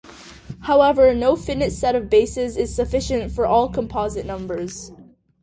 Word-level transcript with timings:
However, 0.61 1.13
no 1.13 1.35
finite 1.35 1.73
set 1.73 1.93
of 1.93 2.09
bases 2.09 2.57
is 2.57 2.73
sufficient 2.73 3.31
for 3.31 3.45
all 3.45 3.69
composite 3.69 4.25
numbers. 4.25 4.91